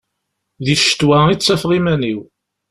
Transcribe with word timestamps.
Di 0.65 0.75
ccetwa 0.79 1.19
i 1.29 1.35
ttafeɣ 1.37 1.71
iman-iw. 1.77 2.21